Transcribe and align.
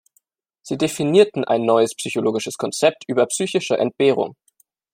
Sie 0.63 0.79
definierten 0.79 1.43
ein 1.45 1.63
neues 1.63 1.93
psychologisches 1.93 2.57
Konzept 2.57 3.03
über 3.05 3.27
psychische 3.27 3.77
Entbehrung. 3.77 4.35